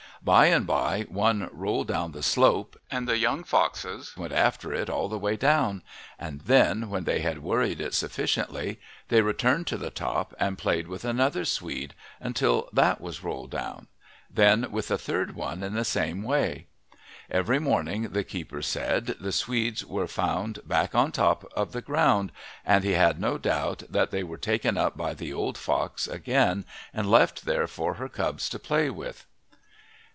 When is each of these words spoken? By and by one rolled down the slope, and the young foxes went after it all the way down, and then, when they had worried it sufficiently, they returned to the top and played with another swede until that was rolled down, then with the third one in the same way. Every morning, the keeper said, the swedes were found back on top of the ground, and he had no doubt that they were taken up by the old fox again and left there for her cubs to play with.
By 0.23 0.45
and 0.47 0.67
by 0.67 1.07
one 1.09 1.49
rolled 1.51 1.87
down 1.87 2.11
the 2.11 2.21
slope, 2.21 2.79
and 2.91 3.07
the 3.07 3.17
young 3.17 3.43
foxes 3.43 4.15
went 4.15 4.31
after 4.33 4.71
it 4.71 4.87
all 4.87 5.09
the 5.09 5.17
way 5.17 5.35
down, 5.35 5.81
and 6.19 6.41
then, 6.41 6.91
when 6.91 7.05
they 7.05 7.21
had 7.21 7.41
worried 7.41 7.81
it 7.81 7.95
sufficiently, 7.95 8.79
they 9.07 9.21
returned 9.23 9.65
to 9.65 9.77
the 9.77 9.89
top 9.89 10.35
and 10.39 10.59
played 10.59 10.87
with 10.87 11.05
another 11.05 11.43
swede 11.43 11.95
until 12.19 12.69
that 12.71 13.01
was 13.01 13.23
rolled 13.23 13.49
down, 13.49 13.87
then 14.29 14.69
with 14.71 14.89
the 14.89 14.97
third 14.99 15.33
one 15.35 15.63
in 15.63 15.73
the 15.73 15.83
same 15.83 16.21
way. 16.21 16.67
Every 17.31 17.57
morning, 17.57 18.09
the 18.09 18.23
keeper 18.23 18.61
said, 18.61 19.15
the 19.19 19.31
swedes 19.31 19.83
were 19.83 20.07
found 20.07 20.59
back 20.67 20.93
on 20.93 21.11
top 21.11 21.51
of 21.55 21.71
the 21.71 21.81
ground, 21.81 22.31
and 22.63 22.83
he 22.83 22.91
had 22.93 23.19
no 23.19 23.39
doubt 23.39 23.81
that 23.89 24.11
they 24.11 24.21
were 24.21 24.37
taken 24.37 24.77
up 24.77 24.95
by 24.95 25.15
the 25.15 25.33
old 25.33 25.57
fox 25.57 26.07
again 26.07 26.63
and 26.93 27.09
left 27.09 27.45
there 27.45 27.65
for 27.65 27.95
her 27.95 28.07
cubs 28.07 28.49
to 28.49 28.59
play 28.59 28.87
with. 28.91 29.25